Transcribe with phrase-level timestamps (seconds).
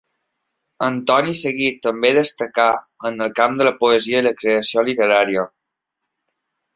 [0.85, 2.67] Antoni Seguí també destacar
[3.09, 5.45] en el camp de la poesia i la creació literària.